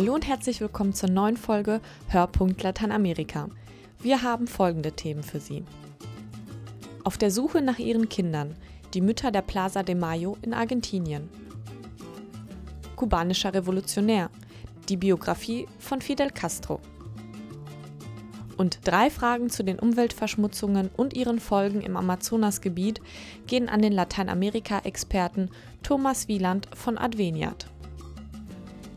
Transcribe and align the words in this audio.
Hallo 0.00 0.14
und 0.14 0.26
herzlich 0.26 0.62
willkommen 0.62 0.94
zur 0.94 1.10
neuen 1.10 1.36
Folge 1.36 1.82
Hörpunkt 2.08 2.62
Lateinamerika. 2.62 3.50
Wir 3.98 4.22
haben 4.22 4.46
folgende 4.46 4.92
Themen 4.92 5.22
für 5.22 5.40
Sie. 5.40 5.62
Auf 7.04 7.18
der 7.18 7.30
Suche 7.30 7.60
nach 7.60 7.78
ihren 7.78 8.08
Kindern, 8.08 8.56
die 8.94 9.02
Mütter 9.02 9.30
der 9.30 9.42
Plaza 9.42 9.82
de 9.82 9.94
Mayo 9.94 10.38
in 10.40 10.54
Argentinien. 10.54 11.28
Kubanischer 12.96 13.52
Revolutionär, 13.52 14.30
die 14.88 14.96
Biografie 14.96 15.68
von 15.78 16.00
Fidel 16.00 16.30
Castro. 16.30 16.80
Und 18.56 18.78
drei 18.84 19.10
Fragen 19.10 19.50
zu 19.50 19.62
den 19.62 19.78
Umweltverschmutzungen 19.78 20.88
und 20.96 21.12
ihren 21.12 21.40
Folgen 21.40 21.82
im 21.82 21.98
Amazonasgebiet 21.98 23.02
gehen 23.46 23.68
an 23.68 23.82
den 23.82 23.92
Lateinamerika-Experten 23.92 25.50
Thomas 25.82 26.26
Wieland 26.26 26.68
von 26.74 26.96
Adveniat. 26.96 27.66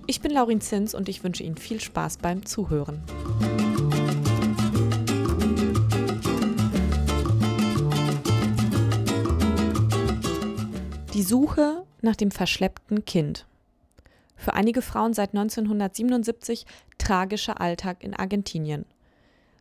Ich 0.06 0.20
bin 0.20 0.32
Laurin 0.32 0.60
Zins 0.60 0.94
und 0.94 1.08
ich 1.08 1.24
wünsche 1.24 1.44
Ihnen 1.44 1.56
viel 1.56 1.80
Spaß 1.80 2.18
beim 2.18 2.46
Zuhören. 2.46 3.02
Die 11.14 11.24
Suche 11.24 11.84
nach 12.02 12.18
dem 12.18 12.32
verschleppten 12.32 13.06
Kind. 13.06 13.46
Für 14.36 14.56
einige 14.56 14.82
Frauen 14.82 15.14
seit 15.14 15.30
1977 15.30 16.66
tragischer 16.98 17.62
Alltag 17.62 18.04
in 18.04 18.14
Argentinien. 18.14 18.86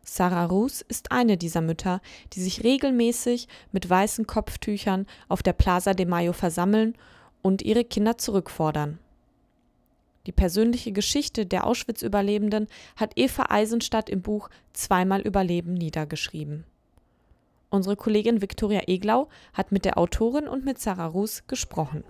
Sarah 0.03 0.45
Rus 0.45 0.81
ist 0.81 1.13
eine 1.13 1.37
dieser 1.37 1.61
Mütter, 1.61 2.01
die 2.33 2.41
sich 2.41 2.65
regelmäßig 2.65 3.47
mit 3.71 3.89
weißen 3.89 4.27
Kopftüchern 4.27 5.07
auf 5.29 5.41
der 5.41 5.53
Plaza 5.53 5.93
de 5.93 6.05
Mayo 6.05 6.33
versammeln 6.33 6.95
und 7.41 7.61
ihre 7.61 7.85
Kinder 7.85 8.17
zurückfordern. 8.17 8.99
Die 10.25 10.31
persönliche 10.31 10.93
Geschichte 10.93 11.45
der 11.45 11.67
Auschwitz-Überlebenden 11.67 12.67
hat 12.95 13.13
Eva 13.17 13.47
Eisenstadt 13.49 14.09
im 14.09 14.21
Buch 14.21 14.49
Zweimal 14.71 15.21
Überleben 15.21 15.73
niedergeschrieben. 15.73 16.63
Unsere 17.69 17.95
Kollegin 17.95 18.41
Viktoria 18.41 18.83
Eglau 18.87 19.27
hat 19.53 19.71
mit 19.71 19.83
der 19.83 19.97
Autorin 19.97 20.47
und 20.47 20.63
mit 20.63 20.79
Sarah 20.79 21.07
Rus 21.07 21.43
gesprochen. 21.47 22.03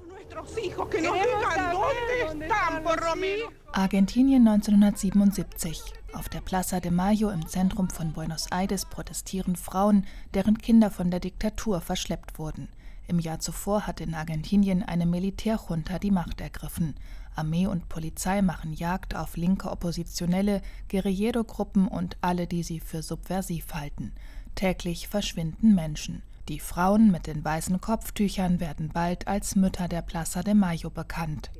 Argentinien 3.71 4.47
1977. 4.47 5.81
Auf 6.13 6.29
der 6.29 6.41
Plaza 6.41 6.79
de 6.79 6.91
Mayo 6.91 7.29
im 7.29 7.47
Zentrum 7.47 7.89
von 7.89 8.13
Buenos 8.13 8.47
Aires 8.51 8.85
protestieren 8.85 9.55
Frauen, 9.55 10.05
deren 10.33 10.59
Kinder 10.59 10.91
von 10.91 11.09
der 11.09 11.19
Diktatur 11.19 11.81
verschleppt 11.81 12.37
wurden. 12.37 12.69
Im 13.07 13.19
Jahr 13.19 13.39
zuvor 13.39 13.87
hatte 13.87 14.03
in 14.03 14.13
Argentinien 14.13 14.83
eine 14.83 15.05
Militärjunta 15.05 15.99
die 15.99 16.11
Macht 16.11 16.39
ergriffen. 16.39 16.95
Armee 17.35 17.67
und 17.67 17.89
Polizei 17.89 18.41
machen 18.41 18.73
Jagd 18.73 19.15
auf 19.15 19.37
linke 19.37 19.69
Oppositionelle, 19.69 20.61
Guerillero-Gruppen 20.89 21.87
und 21.87 22.17
alle, 22.21 22.47
die 22.47 22.63
sie 22.63 22.79
für 22.79 23.01
subversiv 23.01 23.73
halten. 23.73 24.13
Täglich 24.55 25.07
verschwinden 25.07 25.75
Menschen. 25.75 26.21
Die 26.49 26.59
Frauen 26.59 27.11
mit 27.11 27.27
den 27.27 27.43
weißen 27.43 27.79
Kopftüchern 27.79 28.59
werden 28.59 28.89
bald 28.89 29.27
als 29.27 29.55
Mütter 29.55 29.87
der 29.87 30.01
Plaza 30.01 30.43
de 30.43 30.53
Mayo 30.53 30.89
bekannt. 30.89 31.51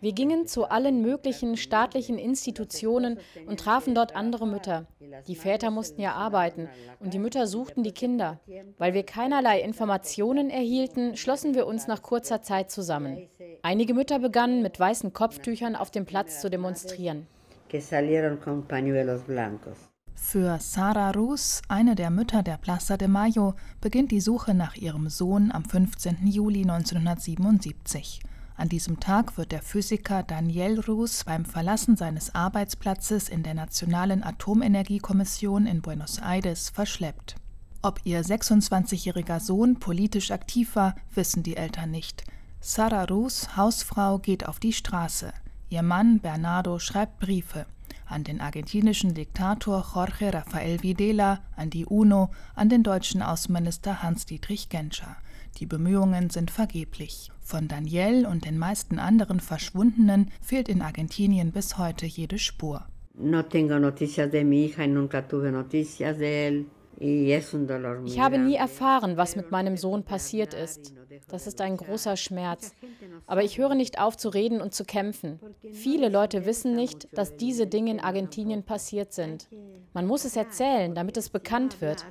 Wir 0.00 0.12
gingen 0.12 0.46
zu 0.46 0.64
allen 0.66 1.00
möglichen 1.00 1.56
staatlichen 1.56 2.18
Institutionen 2.18 3.18
und 3.46 3.58
trafen 3.58 3.94
dort 3.94 4.14
andere 4.14 4.46
Mütter. 4.46 4.86
Die 5.26 5.36
Väter 5.36 5.70
mussten 5.70 6.02
ja 6.02 6.12
arbeiten 6.12 6.68
und 6.98 7.14
die 7.14 7.18
Mütter 7.18 7.46
suchten 7.46 7.82
die 7.82 7.92
Kinder. 7.92 8.38
Weil 8.76 8.92
wir 8.92 9.02
keinerlei 9.02 9.62
Informationen 9.62 10.50
erhielten, 10.50 11.16
schlossen 11.16 11.54
wir 11.54 11.66
uns 11.66 11.86
nach 11.86 12.02
kurzer 12.02 12.42
Zeit 12.42 12.70
zusammen. 12.70 13.26
Einige 13.62 13.94
Mütter 13.94 14.18
begannen 14.18 14.60
mit 14.60 14.78
weißen 14.78 15.14
Kopftüchern 15.14 15.74
auf 15.74 15.90
dem 15.90 16.04
Platz 16.04 16.42
zu 16.42 16.50
demonstrieren. 16.50 17.26
Für 20.22 20.60
Sara 20.60 21.10
Rus, 21.10 21.60
eine 21.66 21.96
der 21.96 22.10
Mütter 22.10 22.44
der 22.44 22.56
Plaza 22.56 22.96
de 22.96 23.08
Mayo, 23.08 23.54
beginnt 23.80 24.12
die 24.12 24.20
Suche 24.20 24.54
nach 24.54 24.76
ihrem 24.76 25.08
Sohn 25.08 25.50
am 25.50 25.64
15. 25.64 26.24
Juli 26.28 26.60
1977. 26.60 28.20
An 28.56 28.68
diesem 28.68 29.00
Tag 29.00 29.36
wird 29.36 29.50
der 29.50 29.60
Physiker 29.60 30.22
Daniel 30.22 30.78
Rus 30.78 31.24
beim 31.24 31.44
Verlassen 31.44 31.96
seines 31.96 32.32
Arbeitsplatzes 32.32 33.28
in 33.28 33.42
der 33.42 33.54
Nationalen 33.54 34.22
Atomenergiekommission 34.22 35.66
in 35.66 35.82
Buenos 35.82 36.18
Aires 36.18 36.68
verschleppt. 36.68 37.34
Ob 37.82 38.00
ihr 38.04 38.22
26-jähriger 38.22 39.40
Sohn 39.40 39.80
politisch 39.80 40.30
aktiv 40.30 40.76
war, 40.76 40.94
wissen 41.12 41.42
die 41.42 41.56
Eltern 41.56 41.90
nicht. 41.90 42.22
Sara 42.60 43.02
Rus, 43.04 43.56
Hausfrau, 43.56 44.18
geht 44.18 44.46
auf 44.46 44.60
die 44.60 44.74
Straße. 44.74 45.32
Ihr 45.70 45.82
Mann 45.82 46.20
Bernardo 46.20 46.78
schreibt 46.78 47.18
Briefe 47.18 47.66
an 48.06 48.24
den 48.24 48.40
argentinischen 48.40 49.14
Diktator 49.14 49.84
Jorge 49.94 50.32
Rafael 50.32 50.82
Videla, 50.82 51.40
an 51.56 51.70
die 51.70 51.86
UNO, 51.86 52.30
an 52.54 52.68
den 52.68 52.82
deutschen 52.82 53.22
Außenminister 53.22 54.02
Hans-Dietrich 54.02 54.68
Genscher. 54.68 55.16
Die 55.58 55.66
Bemühungen 55.66 56.30
sind 56.30 56.50
vergeblich. 56.50 57.30
Von 57.40 57.68
Daniel 57.68 58.26
und 58.26 58.44
den 58.44 58.58
meisten 58.58 58.98
anderen 58.98 59.40
Verschwundenen 59.40 60.30
fehlt 60.40 60.68
in 60.68 60.82
Argentinien 60.82 61.52
bis 61.52 61.78
heute 61.78 62.06
jede 62.06 62.38
Spur. 62.38 62.86
No 63.14 63.42
tengo 63.42 63.78
noticias 63.78 64.30
de 64.30 64.44
mi 64.44 64.64
hija 64.64 64.84
y 64.84 64.88
nunca 64.88 65.26
tuve 65.28 65.50
noticias 65.50 66.16
de 66.18 66.46
él. 66.46 66.66
Ich 67.00 68.20
habe 68.20 68.38
nie 68.38 68.56
erfahren, 68.56 69.16
was 69.16 69.34
mit 69.34 69.50
meinem 69.50 69.78
Sohn 69.78 70.04
passiert 70.04 70.52
ist. 70.52 70.92
Das 71.28 71.46
ist 71.46 71.60
ein 71.62 71.78
großer 71.78 72.16
Schmerz. 72.16 72.74
Aber 73.26 73.42
ich 73.42 73.56
höre 73.56 73.74
nicht 73.74 73.98
auf 73.98 74.18
zu 74.18 74.28
reden 74.28 74.60
und 74.60 74.74
zu 74.74 74.84
kämpfen. 74.84 75.40
Viele 75.72 76.10
Leute 76.10 76.44
wissen 76.44 76.76
nicht, 76.76 77.08
dass 77.16 77.36
diese 77.36 77.66
Dinge 77.66 77.92
in 77.92 78.00
Argentinien 78.00 78.64
passiert 78.64 79.14
sind. 79.14 79.48
Man 79.94 80.06
muss 80.06 80.26
es 80.26 80.36
erzählen, 80.36 80.94
damit 80.94 81.16
es 81.16 81.30
bekannt 81.30 81.80
wird. 81.80 82.04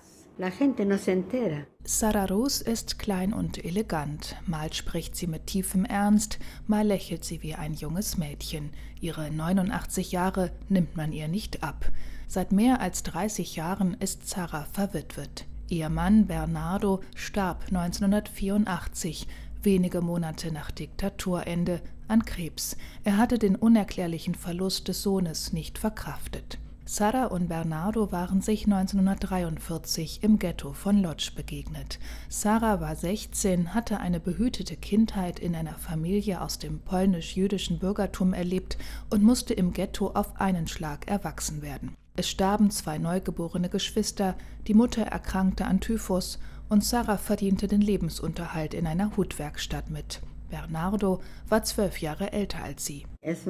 Sarah 1.83 2.23
Rose 2.23 2.63
ist 2.63 2.97
klein 2.97 3.33
und 3.33 3.65
elegant. 3.65 4.37
Mal 4.47 4.71
spricht 4.71 5.17
sie 5.17 5.27
mit 5.27 5.47
tiefem 5.47 5.83
Ernst, 5.83 6.39
mal 6.65 6.87
lächelt 6.87 7.25
sie 7.25 7.43
wie 7.43 7.55
ein 7.55 7.73
junges 7.73 8.17
Mädchen. 8.17 8.69
Ihre 9.01 9.31
89 9.31 10.13
Jahre 10.13 10.51
nimmt 10.69 10.95
man 10.95 11.11
ihr 11.11 11.27
nicht 11.27 11.61
ab. 11.61 11.91
Seit 12.29 12.53
mehr 12.53 12.79
als 12.79 13.03
30 13.03 13.57
Jahren 13.57 13.97
ist 13.99 14.29
Sarah 14.29 14.63
verwitwet. 14.71 15.45
Ihr 15.67 15.89
Mann 15.89 16.25
Bernardo 16.27 17.01
starb 17.15 17.65
1984, 17.65 19.27
wenige 19.61 19.99
Monate 19.99 20.53
nach 20.53 20.71
Diktaturende, 20.71 21.81
an 22.07 22.23
Krebs. 22.23 22.77
Er 23.03 23.17
hatte 23.17 23.39
den 23.39 23.57
unerklärlichen 23.57 24.35
Verlust 24.35 24.87
des 24.87 25.03
Sohnes 25.03 25.51
nicht 25.51 25.77
verkraftet. 25.77 26.59
Sarah 26.91 27.25
und 27.25 27.49
Bernardo 27.49 28.11
waren 28.11 28.41
sich 28.41 28.65
1943 28.65 30.23
im 30.23 30.39
Ghetto 30.39 30.73
von 30.73 31.03
Lodz 31.03 31.29
begegnet. 31.29 31.99
Sarah 32.29 32.81
war 32.81 32.95
16, 32.95 33.75
hatte 33.75 33.99
eine 33.99 34.19
behütete 34.19 34.75
Kindheit 34.75 35.37
in 35.37 35.55
einer 35.55 35.75
Familie 35.75 36.41
aus 36.41 36.57
dem 36.57 36.79
polnisch-jüdischen 36.79 37.77
Bürgertum 37.77 38.33
erlebt 38.33 38.79
und 39.11 39.21
musste 39.21 39.53
im 39.53 39.71
Ghetto 39.71 40.07
auf 40.07 40.41
einen 40.41 40.67
Schlag 40.67 41.07
erwachsen 41.07 41.61
werden. 41.61 41.93
Es 42.15 42.27
starben 42.27 42.71
zwei 42.71 42.97
neugeborene 42.97 43.69
Geschwister, 43.69 44.33
die 44.65 44.73
Mutter 44.73 45.03
erkrankte 45.03 45.65
an 45.65 45.81
Typhus 45.81 46.39
und 46.69 46.83
Sarah 46.83 47.17
verdiente 47.17 47.67
den 47.67 47.81
Lebensunterhalt 47.81 48.73
in 48.73 48.87
einer 48.87 49.15
Hutwerkstatt 49.15 49.91
mit. 49.91 50.21
Bernardo 50.49 51.21
war 51.47 51.61
zwölf 51.61 51.99
Jahre 52.01 52.33
älter 52.33 52.63
als 52.63 52.83
sie. 52.83 53.05
Es 53.21 53.45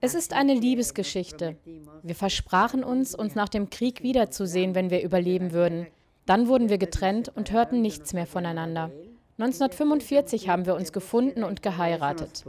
es 0.00 0.14
ist 0.14 0.34
eine 0.34 0.54
Liebesgeschichte. 0.54 1.56
Wir 2.02 2.14
versprachen 2.14 2.84
uns, 2.84 3.14
uns 3.14 3.34
nach 3.34 3.48
dem 3.48 3.70
Krieg 3.70 4.02
wiederzusehen, 4.02 4.74
wenn 4.74 4.90
wir 4.90 5.02
überleben 5.02 5.52
würden. 5.52 5.86
Dann 6.26 6.48
wurden 6.48 6.68
wir 6.68 6.78
getrennt 6.78 7.30
und 7.34 7.52
hörten 7.52 7.80
nichts 7.80 8.12
mehr 8.12 8.26
voneinander. 8.26 8.90
1945 9.38 10.48
haben 10.48 10.66
wir 10.66 10.74
uns 10.74 10.92
gefunden 10.92 11.44
und 11.44 11.62
geheiratet. 11.62 12.44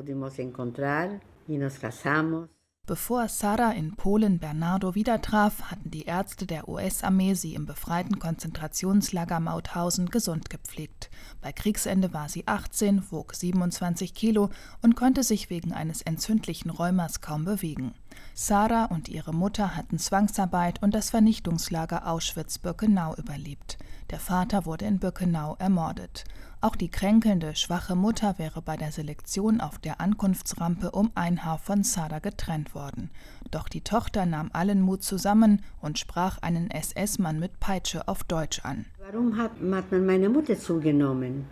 Bevor 2.87 3.27
Sarah 3.27 3.71
in 3.71 3.97
Polen 3.97 4.39
Bernardo 4.39 4.95
wieder 4.95 5.21
traf, 5.21 5.63
hatten 5.63 5.91
die 5.91 6.05
Ärzte 6.05 6.47
der 6.47 6.69
US-Armee 6.69 7.33
sie 7.33 7.53
im 7.53 7.65
befreiten 7.65 8.17
Konzentrationslager 8.17 9.41
Mauthausen 9.41 10.09
gesund 10.09 10.49
gepflegt. 10.49 11.09
Bei 11.41 11.51
Kriegsende 11.51 12.13
war 12.13 12.29
sie 12.29 12.47
18, 12.47 13.11
wog 13.11 13.35
27 13.35 14.13
Kilo 14.13 14.51
und 14.81 14.95
konnte 14.95 15.23
sich 15.23 15.49
wegen 15.49 15.73
eines 15.73 16.01
entzündlichen 16.01 16.71
Rheumas 16.71 17.19
kaum 17.19 17.43
bewegen. 17.43 17.93
Sarah 18.33 18.85
und 18.85 19.09
ihre 19.09 19.33
Mutter 19.33 19.75
hatten 19.75 19.99
Zwangsarbeit 19.99 20.81
und 20.81 20.95
das 20.95 21.09
Vernichtungslager 21.09 22.07
Auschwitz-Birkenau 22.07 23.15
überlebt. 23.17 23.77
Der 24.11 24.19
Vater 24.21 24.65
wurde 24.65 24.85
in 24.85 24.99
Birkenau 24.99 25.57
ermordet. 25.59 26.23
Auch 26.59 26.75
die 26.75 26.89
kränkelnde, 26.89 27.55
schwache 27.55 27.95
Mutter 27.95 28.39
wäre 28.39 28.63
bei 28.63 28.77
der 28.77 28.91
Selektion 28.91 29.61
auf 29.61 29.77
der 29.77 30.01
Ankunftsrampe 30.01 30.89
um 30.89 31.11
ein 31.13 31.45
Haar 31.45 31.59
von 31.59 31.83
Sada 31.83 32.17
getrennt 32.17 32.73
worden. 32.73 33.11
Doch 33.51 33.69
die 33.69 33.81
Tochter 33.81 34.25
nahm 34.25 34.49
allen 34.53 34.81
Mut 34.81 35.03
zusammen 35.03 35.61
und 35.81 35.99
sprach 35.99 36.39
einen 36.41 36.71
SS-Mann 36.71 37.39
mit 37.39 37.59
Peitsche 37.59 38.07
auf 38.07 38.23
Deutsch 38.23 38.65
an. 38.65 38.85
Warum 38.99 39.37
hat 39.37 39.61
man 39.61 40.05
meine 40.05 40.29
Mutter 40.29 40.57
zugenommen? 40.57 41.45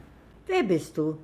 Wer 0.47 0.63
bist 0.63 0.97
du? 0.97 1.19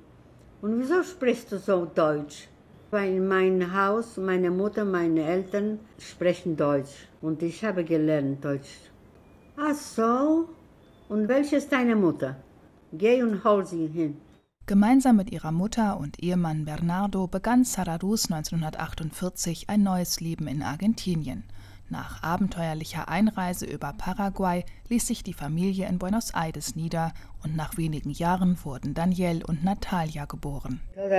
Und 0.60 0.78
wieso 0.78 1.02
sprichst 1.02 1.50
du 1.50 1.58
so 1.58 1.84
Deutsch? 1.84 2.48
Weil 2.92 3.16
in 3.16 3.26
meinem 3.26 3.74
Haus, 3.74 4.16
meine 4.16 4.52
Mutter, 4.52 4.84
meine 4.84 5.24
Eltern 5.24 5.80
sprechen 5.98 6.56
Deutsch. 6.56 7.08
Und 7.20 7.42
ich 7.42 7.64
habe 7.64 7.82
gelernt 7.82 8.44
Deutsch. 8.44 8.70
Ach 9.56 9.74
so. 9.74 10.48
Und 11.08 11.26
welche 11.26 11.56
ist 11.56 11.72
deine 11.72 11.96
Mutter? 11.96 12.36
Geh 12.92 13.22
und 13.22 13.42
hol 13.42 13.64
sie 13.64 13.86
hin. 13.86 14.16
Gemeinsam 14.66 15.16
mit 15.16 15.32
ihrer 15.32 15.50
Mutter 15.50 15.98
und 15.98 16.22
Ehemann 16.22 16.64
Bernardo 16.64 17.26
begann 17.26 17.64
Sararus 17.64 18.30
1948 18.30 19.68
ein 19.68 19.82
neues 19.82 20.20
Leben 20.20 20.46
in 20.46 20.62
Argentinien. 20.62 21.44
Nach 21.92 22.22
abenteuerlicher 22.22 23.08
Einreise 23.08 23.66
über 23.66 23.92
Paraguay 23.92 24.64
ließ 24.88 25.06
sich 25.06 25.22
die 25.22 25.34
Familie 25.34 25.88
in 25.88 25.98
Buenos 25.98 26.30
Aires 26.34 26.74
nieder 26.76 27.12
und 27.42 27.54
nach 27.56 27.76
wenigen 27.76 28.10
Jahren 28.10 28.56
wurden 28.64 28.94
Daniel 28.94 29.44
und 29.44 29.62
Natalia 29.62 30.24
geboren. 30.24 30.80
Wir 30.94 31.10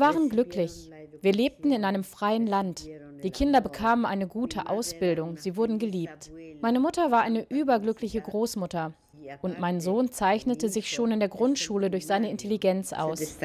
waren 0.00 0.28
glücklich. 0.28 0.90
Wir 1.22 1.32
lebten 1.32 1.72
in 1.72 1.84
einem 1.84 2.04
freien 2.04 2.46
Land. 2.46 2.86
Die 3.22 3.30
Kinder 3.30 3.60
bekamen 3.60 4.04
eine 4.04 4.26
gute 4.26 4.68
Ausbildung, 4.68 5.36
sie 5.36 5.56
wurden 5.56 5.78
geliebt. 5.78 6.30
Meine 6.60 6.80
Mutter 6.80 7.10
war 7.10 7.22
eine 7.22 7.48
überglückliche 7.48 8.20
Großmutter. 8.20 8.94
Und 9.40 9.60
mein 9.60 9.80
Sohn 9.80 10.10
zeichnete 10.10 10.68
sich 10.68 10.90
schon 10.90 11.12
in 11.12 11.20
der 11.20 11.28
Grundschule 11.28 11.90
durch 11.90 12.06
seine 12.06 12.30
Intelligenz 12.30 12.92
aus. 12.92 13.38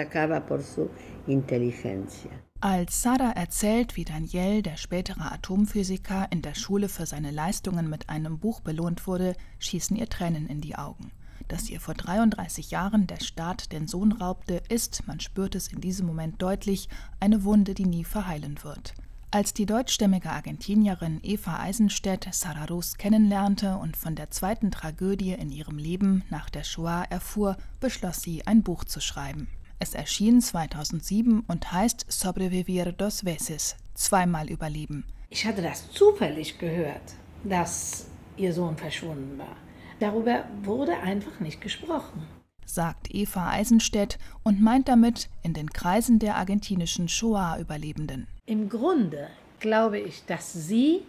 Als 2.60 3.04
Sada 3.04 3.32
erzählt, 3.32 3.96
wie 3.96 4.06
Daniel, 4.06 4.64
der 4.64 4.78
spätere 4.78 5.32
Atomphysiker, 5.32 6.28
in 6.32 6.42
der 6.42 6.56
Schule 6.56 6.90
für 6.90 7.06
seine 7.06 7.30
Leistungen 7.30 7.88
mit 7.88 8.10
einem 8.10 8.40
Buch 8.40 8.62
belohnt 8.62 9.06
wurde, 9.06 9.36
schießen 9.60 9.96
ihr 9.96 10.10
Tränen 10.10 10.48
in 10.48 10.62
die 10.62 10.76
Augen. 10.76 11.12
Dass 11.48 11.70
ihr 11.70 11.80
vor 11.80 11.94
33 11.94 12.72
Jahren 12.72 13.06
der 13.06 13.22
Staat 13.22 13.72
den 13.72 13.88
Sohn 13.88 14.12
raubte, 14.12 14.64
ist, 14.70 15.08
man 15.08 15.20
spürt 15.20 15.54
es 15.54 15.68
in 15.68 15.80
diesem 15.80 16.08
Moment 16.08 16.42
deutlich, 16.42 16.90
eine 17.20 17.44
Wunde, 17.44 17.76
die 17.76 17.86
nie 17.86 18.04
verheilen 18.04 18.58
wird. 18.64 18.96
Als 19.30 19.54
die 19.54 19.66
deutschstämmige 19.66 20.30
Argentinierin 20.30 21.20
Eva 21.22 21.60
Eisenstedt 21.60 22.30
Sararus 22.32 22.98
kennenlernte 22.98 23.76
und 23.76 23.98
von 23.98 24.16
der 24.16 24.32
zweiten 24.32 24.72
Tragödie 24.72 25.34
in 25.34 25.52
ihrem 25.52 25.78
Leben 25.78 26.24
nach 26.30 26.50
der 26.50 26.64
Shoah 26.64 27.04
erfuhr, 27.10 27.58
beschloss 27.82 28.22
sie, 28.22 28.48
ein 28.48 28.64
Buch 28.64 28.86
zu 28.86 29.02
schreiben. 29.02 29.50
Es 29.80 29.94
erschien 29.94 30.40
2007 30.42 31.42
und 31.46 31.72
heißt 31.74 32.06
Sobrevivir 32.08 32.94
dos 32.94 33.26
veces, 33.26 33.76
zweimal 33.96 34.50
überleben. 34.50 35.04
Ich 35.30 35.46
hatte 35.46 35.62
das 35.62 35.92
zufällig 35.92 36.58
gehört, 36.58 37.14
dass 37.44 38.06
ihr 38.38 38.54
Sohn 38.54 38.78
verschwunden 38.78 39.38
war. 39.38 39.58
Darüber 40.00 40.46
wurde 40.64 40.98
einfach 41.00 41.42
nicht 41.42 41.60
gesprochen 41.60 42.26
sagt 42.70 43.16
Eva 43.16 43.50
Eisenstedt 43.50 44.20
und 44.44 44.62
meint 44.62 44.90
damit 44.90 45.30
in 45.42 45.54
den 45.54 45.70
Kreisen 45.70 46.20
der 46.20 46.36
argentinischen 46.36 47.08
Shoah-Überlebenden. 47.08 48.28
Im 48.50 48.70
Grunde 48.70 49.28
glaube 49.60 50.00
ich, 50.00 50.24
dass 50.26 50.54
sie 50.54 51.02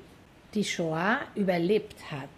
die 0.55 0.65
Shoah 0.65 1.21
überlebt 1.37 2.11
hat. 2.11 2.29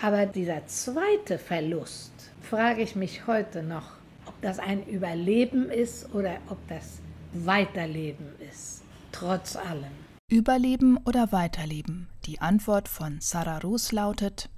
Aber 0.00 0.26
dieser 0.26 0.64
zweite 0.68 1.38
Verlust, 1.38 2.12
frage 2.40 2.82
ich 2.82 2.94
mich 2.94 3.26
heute 3.26 3.64
noch, 3.64 3.96
ob 4.26 4.40
das 4.40 4.60
ein 4.60 4.86
Überleben 4.86 5.68
ist 5.68 6.14
oder 6.14 6.36
ob 6.48 6.58
das 6.68 7.00
Weiterleben 7.32 8.28
ist, 8.48 8.82
trotz 9.10 9.56
allem. 9.56 9.90
Überleben 10.30 10.98
oder 11.04 11.32
Weiterleben? 11.32 12.06
Die 12.26 12.40
Antwort 12.40 12.86
von 12.86 13.18
Sarah 13.20 13.58
Rus 13.58 13.90
lautet 13.90 14.48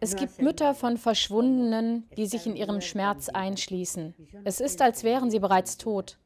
es 0.00 0.16
gibt 0.16 0.40
Mütter 0.40 0.74
von 0.74 0.96
Verschwundenen, 0.96 2.08
die 2.16 2.24
sich 2.24 2.46
in 2.46 2.56
ihrem 2.56 2.80
Schmerz 2.80 3.28
einschließen. 3.28 4.14
Es 4.44 4.60
ist, 4.60 4.80
als 4.80 5.04
wären 5.04 5.30
sie 5.30 5.38
bereits 5.38 5.76
tot. 5.76 6.16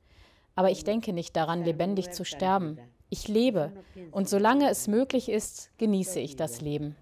Aber 0.55 0.71
ich 0.71 0.85
denke 0.85 1.13
nicht 1.13 1.37
daran, 1.37 1.65
lebendig 1.65 2.13
zu 2.13 2.25
sterben. 2.25 2.79
Ich 3.09 3.29
lebe 3.29 3.73
und 4.11 4.29
solange 4.29 4.71
es 4.71 4.89
möglich 4.89 5.29
ist, 5.29 5.71
genieße 5.79 6.19
ich 6.21 6.37
das 6.37 6.61
Leben. 6.61 6.97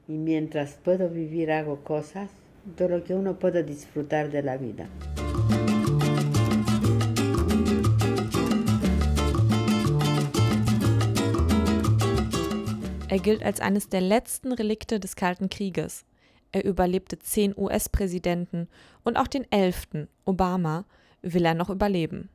Er 13.08 13.19
gilt 13.19 13.43
als 13.43 13.61
eines 13.61 13.88
der 13.88 14.00
letzten 14.00 14.52
Relikte 14.52 15.00
des 15.00 15.17
Kalten 15.17 15.49
Krieges. 15.49 16.05
Er 16.52 16.64
überlebte 16.64 17.19
zehn 17.19 17.55
US-Präsidenten 17.56 18.69
und 19.05 19.17
auch 19.17 19.26
den 19.26 19.50
elften, 19.50 20.08
Obama, 20.25 20.85
will 21.23 21.44
er 21.44 21.55
noch 21.55 21.70
überleben. 21.70 22.29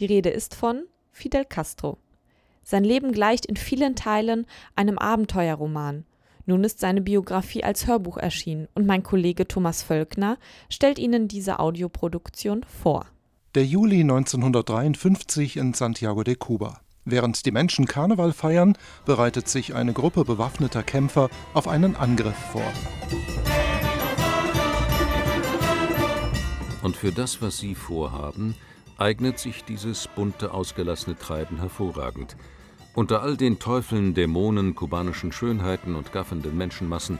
Die 0.00 0.06
Rede 0.06 0.30
ist 0.30 0.54
von 0.54 0.84
Fidel 1.12 1.44
Castro. 1.44 1.98
Sein 2.62 2.84
Leben 2.84 3.12
gleicht 3.12 3.44
in 3.44 3.56
vielen 3.56 3.96
Teilen 3.96 4.46
einem 4.74 4.96
Abenteuerroman. 4.96 6.06
Nun 6.46 6.64
ist 6.64 6.80
seine 6.80 7.02
Biografie 7.02 7.64
als 7.64 7.86
Hörbuch 7.86 8.16
erschienen 8.16 8.66
und 8.74 8.86
mein 8.86 9.02
Kollege 9.02 9.46
Thomas 9.46 9.82
Völkner 9.82 10.38
stellt 10.70 10.98
Ihnen 10.98 11.28
diese 11.28 11.58
Audioproduktion 11.58 12.64
vor. 12.64 13.04
Der 13.54 13.66
Juli 13.66 14.00
1953 14.00 15.58
in 15.58 15.74
Santiago 15.74 16.24
de 16.24 16.36
Cuba. 16.36 16.80
Während 17.04 17.44
die 17.44 17.50
Menschen 17.50 17.84
Karneval 17.84 18.32
feiern, 18.32 18.78
bereitet 19.04 19.48
sich 19.48 19.74
eine 19.74 19.92
Gruppe 19.92 20.24
bewaffneter 20.24 20.82
Kämpfer 20.82 21.28
auf 21.52 21.68
einen 21.68 21.94
Angriff 21.94 22.36
vor. 22.52 22.72
Und 26.82 26.96
für 26.96 27.12
das, 27.12 27.42
was 27.42 27.58
sie 27.58 27.74
vorhaben, 27.74 28.54
eignet 29.00 29.38
sich 29.38 29.64
dieses 29.64 30.08
bunte, 30.08 30.52
ausgelassene 30.52 31.18
Treiben 31.18 31.58
hervorragend. 31.58 32.36
Unter 32.94 33.22
all 33.22 33.36
den 33.36 33.58
Teufeln, 33.58 34.14
Dämonen, 34.14 34.74
kubanischen 34.74 35.32
Schönheiten 35.32 35.94
und 35.96 36.12
gaffenden 36.12 36.56
Menschenmassen 36.56 37.18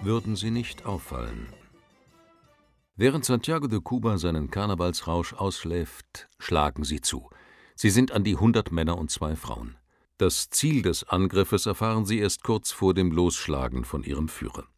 würden 0.00 0.36
sie 0.36 0.50
nicht 0.50 0.86
auffallen. 0.86 1.46
Während 2.94 3.24
Santiago 3.24 3.66
de 3.66 3.80
Cuba 3.80 4.18
seinen 4.18 4.50
Karnevalsrausch 4.50 5.32
ausschläft, 5.32 6.28
schlagen 6.38 6.84
sie 6.84 7.00
zu– 7.00 7.28
Sie 7.74 7.90
sind 7.90 8.12
an 8.12 8.22
die 8.22 8.36
hundert 8.36 8.70
Männer 8.70 8.98
und 8.98 9.10
zwei 9.10 9.34
Frauen. 9.34 9.76
Das 10.18 10.50
Ziel 10.50 10.82
des 10.82 11.02
Angriffes 11.02 11.66
erfahren 11.66 12.04
sie 12.04 12.18
erst 12.18 12.44
kurz 12.44 12.70
vor 12.70 12.94
dem 12.94 13.10
Losschlagen 13.10 13.84
von 13.84 14.04
ihrem 14.04 14.28
Führer. 14.28 14.68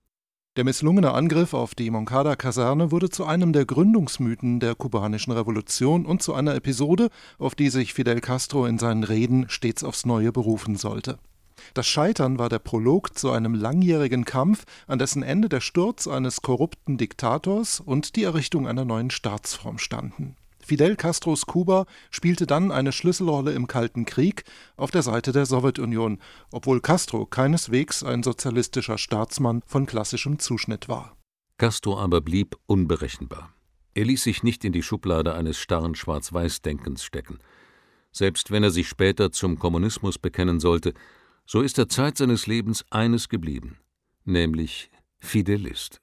Der 0.56 0.62
misslungene 0.62 1.12
Angriff 1.12 1.52
auf 1.52 1.74
die 1.74 1.90
Moncada-Kaserne 1.90 2.92
wurde 2.92 3.10
zu 3.10 3.24
einem 3.24 3.52
der 3.52 3.64
Gründungsmythen 3.64 4.60
der 4.60 4.76
kubanischen 4.76 5.32
Revolution 5.32 6.06
und 6.06 6.22
zu 6.22 6.32
einer 6.32 6.54
Episode, 6.54 7.08
auf 7.40 7.56
die 7.56 7.70
sich 7.70 7.92
Fidel 7.92 8.20
Castro 8.20 8.64
in 8.66 8.78
seinen 8.78 9.02
Reden 9.02 9.48
stets 9.48 9.82
aufs 9.82 10.06
Neue 10.06 10.30
berufen 10.30 10.76
sollte. 10.76 11.18
Das 11.74 11.88
Scheitern 11.88 12.38
war 12.38 12.48
der 12.48 12.60
Prolog 12.60 13.18
zu 13.18 13.32
einem 13.32 13.56
langjährigen 13.56 14.24
Kampf, 14.24 14.64
an 14.86 15.00
dessen 15.00 15.24
Ende 15.24 15.48
der 15.48 15.60
Sturz 15.60 16.06
eines 16.06 16.40
korrupten 16.40 16.98
Diktators 16.98 17.80
und 17.80 18.14
die 18.14 18.22
Errichtung 18.22 18.68
einer 18.68 18.84
neuen 18.84 19.10
Staatsform 19.10 19.78
standen. 19.78 20.36
Fidel 20.64 20.96
Castros 20.96 21.46
Kuba 21.46 21.86
spielte 22.10 22.46
dann 22.46 22.72
eine 22.72 22.92
Schlüsselrolle 22.92 23.52
im 23.52 23.66
Kalten 23.66 24.06
Krieg 24.06 24.44
auf 24.76 24.90
der 24.90 25.02
Seite 25.02 25.32
der 25.32 25.46
Sowjetunion, 25.46 26.18
obwohl 26.50 26.80
Castro 26.80 27.26
keineswegs 27.26 28.02
ein 28.02 28.22
sozialistischer 28.22 28.96
Staatsmann 28.96 29.62
von 29.66 29.86
klassischem 29.86 30.38
Zuschnitt 30.38 30.88
war. 30.88 31.16
Castro 31.58 31.98
aber 31.98 32.20
blieb 32.20 32.56
unberechenbar. 32.66 33.52
Er 33.94 34.06
ließ 34.06 34.22
sich 34.24 34.42
nicht 34.42 34.64
in 34.64 34.72
die 34.72 34.82
Schublade 34.82 35.34
eines 35.34 35.58
starren 35.58 35.94
Schwarz-Weiß-Denkens 35.94 37.04
stecken. 37.04 37.38
Selbst 38.10 38.50
wenn 38.50 38.62
er 38.62 38.70
sich 38.70 38.88
später 38.88 39.32
zum 39.32 39.58
Kommunismus 39.58 40.18
bekennen 40.18 40.60
sollte, 40.60 40.94
so 41.46 41.60
ist 41.60 41.78
der 41.78 41.88
Zeit 41.88 42.16
seines 42.16 42.46
Lebens 42.46 42.84
eines 42.90 43.28
geblieben, 43.28 43.78
nämlich 44.24 44.90
Fidelist. 45.18 46.00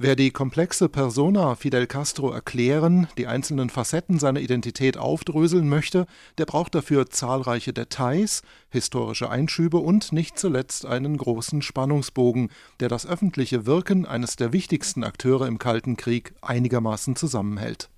Wer 0.00 0.14
die 0.14 0.30
komplexe 0.30 0.88
Persona 0.88 1.56
Fidel 1.56 1.88
Castro 1.88 2.30
erklären, 2.30 3.08
die 3.18 3.26
einzelnen 3.26 3.68
Facetten 3.68 4.20
seiner 4.20 4.38
Identität 4.38 4.96
aufdröseln 4.96 5.68
möchte, 5.68 6.06
der 6.38 6.46
braucht 6.46 6.76
dafür 6.76 7.10
zahlreiche 7.10 7.72
Details, 7.72 8.42
historische 8.70 9.28
Einschübe 9.28 9.78
und 9.78 10.12
nicht 10.12 10.38
zuletzt 10.38 10.86
einen 10.86 11.16
großen 11.16 11.62
Spannungsbogen, 11.62 12.50
der 12.78 12.88
das 12.88 13.08
öffentliche 13.08 13.66
Wirken 13.66 14.06
eines 14.06 14.36
der 14.36 14.52
wichtigsten 14.52 15.02
Akteure 15.02 15.48
im 15.48 15.58
Kalten 15.58 15.96
Krieg 15.96 16.32
einigermaßen 16.42 17.16
zusammenhält. 17.16 17.88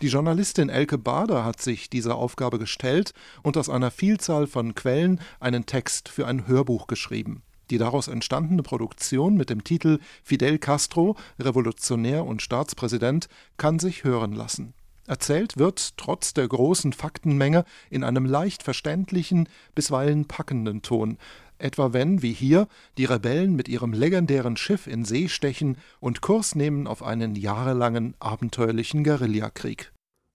Die 0.00 0.08
Journalistin 0.08 0.70
Elke 0.70 0.96
Bader 0.96 1.44
hat 1.44 1.60
sich 1.60 1.90
dieser 1.90 2.14
Aufgabe 2.14 2.58
gestellt 2.58 3.12
und 3.42 3.58
aus 3.58 3.68
einer 3.68 3.90
Vielzahl 3.90 4.46
von 4.46 4.74
Quellen 4.74 5.20
einen 5.40 5.66
Text 5.66 6.08
für 6.08 6.26
ein 6.26 6.46
Hörbuch 6.46 6.86
geschrieben. 6.86 7.42
Die 7.70 7.78
daraus 7.78 8.08
entstandene 8.08 8.62
Produktion 8.62 9.36
mit 9.36 9.48
dem 9.48 9.64
Titel 9.64 10.00
Fidel 10.22 10.58
Castro, 10.58 11.16
Revolutionär 11.38 12.26
und 12.26 12.42
Staatspräsident 12.42 13.28
kann 13.56 13.78
sich 13.78 14.04
hören 14.04 14.32
lassen. 14.32 14.74
Erzählt 15.06 15.56
wird 15.58 15.96
trotz 15.96 16.34
der 16.34 16.46
großen 16.46 16.92
Faktenmenge 16.92 17.64
in 17.88 18.04
einem 18.04 18.26
leicht 18.26 18.62
verständlichen, 18.62 19.48
bisweilen 19.74 20.26
packenden 20.26 20.82
Ton. 20.82 21.18
Etwa 21.58 21.92
wenn, 21.92 22.22
wie 22.22 22.32
hier, 22.32 22.68
die 22.96 23.04
Rebellen 23.04 23.54
mit 23.54 23.68
ihrem 23.68 23.92
legendären 23.92 24.56
Schiff 24.56 24.86
in 24.86 25.04
See 25.04 25.28
stechen 25.28 25.76
und 26.00 26.20
Kurs 26.20 26.54
nehmen 26.54 26.86
auf 26.86 27.02
einen 27.02 27.34
jahrelangen 27.34 28.14
abenteuerlichen 28.18 29.04
Guerillakrieg. 29.04 29.92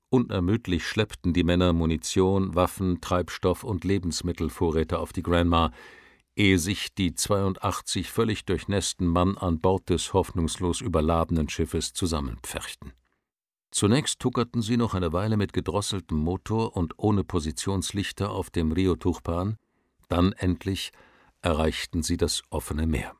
Unermüdlich 0.09 0.85
schleppten 0.87 1.33
die 1.33 1.43
Männer 1.43 1.73
Munition, 1.73 2.53
Waffen, 2.55 3.01
Treibstoff 3.01 3.63
und 3.63 3.83
Lebensmittelvorräte 3.83 4.99
auf 4.99 5.13
die 5.13 5.23
Grandma, 5.23 5.71
ehe 6.35 6.59
sich 6.59 6.93
die 6.93 7.15
82 7.15 8.11
völlig 8.11 8.45
durchnässten 8.45 9.07
Mann 9.07 9.37
an 9.37 9.59
Bord 9.59 9.89
des 9.89 10.13
hoffnungslos 10.13 10.81
überladenen 10.81 11.49
Schiffes 11.49 11.93
zusammenpferchten. 11.93 12.93
Zunächst 13.71 14.19
tuckerten 14.19 14.61
sie 14.61 14.77
noch 14.77 14.93
eine 14.93 15.11
Weile 15.11 15.37
mit 15.37 15.51
gedrosseltem 15.51 16.17
Motor 16.17 16.77
und 16.77 16.93
ohne 16.97 17.23
Positionslichter 17.23 18.31
auf 18.31 18.49
dem 18.49 18.71
Rio 18.71 18.95
Tuchpan, 18.95 19.57
dann 20.07 20.31
endlich 20.33 20.91
erreichten 21.41 22.01
sie 22.03 22.17
das 22.17 22.41
offene 22.49 22.87
Meer. 22.87 23.15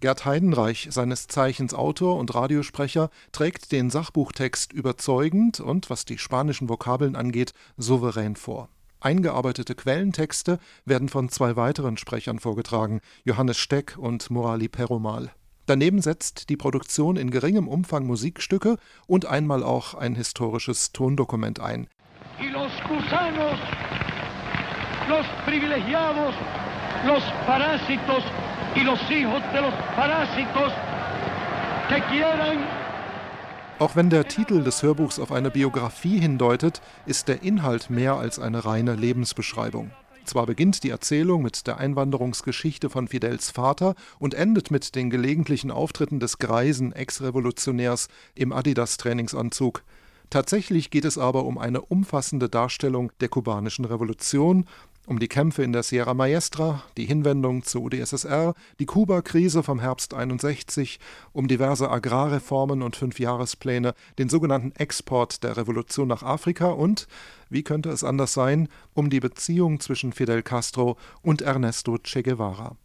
Gerd 0.00 0.24
Heidenreich, 0.24 0.88
seines 0.90 1.28
Zeichens 1.28 1.72
Autor 1.72 2.18
und 2.18 2.34
Radiosprecher, 2.34 3.10
trägt 3.32 3.72
den 3.72 3.90
Sachbuchtext 3.90 4.72
überzeugend 4.72 5.60
und, 5.60 5.88
was 5.88 6.04
die 6.04 6.18
spanischen 6.18 6.68
Vokabeln 6.68 7.16
angeht, 7.16 7.52
souverän 7.76 8.36
vor. 8.36 8.68
Eingearbeitete 9.04 9.74
Quellentexte 9.74 10.58
werden 10.86 11.10
von 11.10 11.28
zwei 11.28 11.56
weiteren 11.56 11.98
Sprechern 11.98 12.38
vorgetragen, 12.38 13.00
Johannes 13.24 13.58
Steck 13.58 13.98
und 13.98 14.30
Morali 14.30 14.68
Perumal. 14.68 15.30
Daneben 15.66 16.00
setzt 16.00 16.48
die 16.48 16.56
Produktion 16.56 17.16
in 17.16 17.30
geringem 17.30 17.68
Umfang 17.68 18.06
Musikstücke 18.06 18.76
und 19.06 19.26
einmal 19.26 19.62
auch 19.62 19.92
ein 19.92 20.14
historisches 20.14 20.92
Tondokument 20.92 21.60
ein. 21.60 21.86
Y 22.40 22.50
los 22.50 22.72
gusanos, 22.88 23.58
los 25.08 25.26
privilegiados, 25.44 26.34
los 27.06 27.22
parásitos 27.46 28.24
y 28.74 28.84
los 28.84 29.00
hijos 29.10 29.42
de 29.52 29.60
los 29.60 29.74
parásitos 29.94 30.72
que 31.88 32.00
quieran 32.10 32.83
auch 33.78 33.96
wenn 33.96 34.08
der 34.08 34.28
Titel 34.28 34.62
des 34.62 34.82
Hörbuchs 34.82 35.18
auf 35.18 35.32
eine 35.32 35.50
Biografie 35.50 36.20
hindeutet, 36.20 36.80
ist 37.06 37.28
der 37.28 37.42
Inhalt 37.42 37.90
mehr 37.90 38.14
als 38.14 38.38
eine 38.38 38.64
reine 38.64 38.94
Lebensbeschreibung. 38.94 39.90
Zwar 40.24 40.46
beginnt 40.46 40.84
die 40.84 40.90
Erzählung 40.90 41.42
mit 41.42 41.66
der 41.66 41.78
Einwanderungsgeschichte 41.78 42.88
von 42.88 43.08
Fidels 43.08 43.50
Vater 43.50 43.94
und 44.18 44.32
endet 44.32 44.70
mit 44.70 44.94
den 44.94 45.10
gelegentlichen 45.10 45.70
Auftritten 45.70 46.18
des 46.18 46.38
greisen 46.38 46.92
Ex-Revolutionärs 46.92 48.08
im 48.34 48.52
Adidas-Trainingsanzug. 48.52 49.82
Tatsächlich 50.30 50.90
geht 50.90 51.04
es 51.04 51.18
aber 51.18 51.44
um 51.44 51.58
eine 51.58 51.82
umfassende 51.82 52.48
Darstellung 52.48 53.12
der 53.20 53.28
kubanischen 53.28 53.84
Revolution 53.84 54.66
um 55.06 55.18
die 55.18 55.28
Kämpfe 55.28 55.62
in 55.62 55.72
der 55.72 55.82
Sierra 55.82 56.14
Maestra, 56.14 56.82
die 56.96 57.04
Hinwendung 57.04 57.62
zur 57.62 57.82
UdSSR, 57.82 58.54
die 58.78 58.86
Kuba-Krise 58.86 59.62
vom 59.62 59.78
Herbst 59.78 60.14
61, 60.14 60.98
um 61.32 61.46
diverse 61.46 61.90
Agrarreformen 61.90 62.82
und 62.82 62.96
Fünfjahrespläne, 62.96 63.94
den 64.18 64.28
sogenannten 64.28 64.72
Export 64.72 65.42
der 65.44 65.56
Revolution 65.56 66.08
nach 66.08 66.22
Afrika 66.22 66.68
und, 66.68 67.06
wie 67.50 67.62
könnte 67.62 67.90
es 67.90 68.02
anders 68.02 68.32
sein, 68.32 68.68
um 68.94 69.10
die 69.10 69.20
Beziehung 69.20 69.80
zwischen 69.80 70.12
Fidel 70.12 70.42
Castro 70.42 70.96
und 71.22 71.42
Ernesto 71.42 71.98
Che 71.98 72.22
Guevara. 72.22 72.76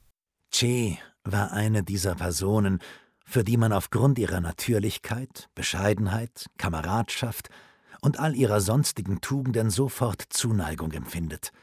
Che 0.51 0.97
war 1.23 1.51
eine 1.51 1.83
dieser 1.83 2.15
Personen, 2.15 2.79
für 3.25 3.43
die 3.43 3.57
man 3.57 3.71
aufgrund 3.71 4.19
ihrer 4.19 4.41
Natürlichkeit, 4.41 5.49
Bescheidenheit, 5.55 6.47
Kameradschaft 6.57 7.49
und 8.01 8.19
all 8.19 8.35
ihrer 8.35 8.59
sonstigen 8.59 9.21
Tugenden 9.21 9.69
sofort 9.69 10.21
Zuneigung 10.29 10.91
empfindet– 10.91 11.53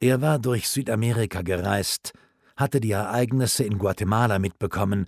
er 0.00 0.20
war 0.20 0.38
durch 0.38 0.68
Südamerika 0.68 1.42
gereist, 1.42 2.12
hatte 2.56 2.80
die 2.80 2.92
Ereignisse 2.92 3.64
in 3.64 3.78
Guatemala 3.78 4.38
mitbekommen, 4.38 5.06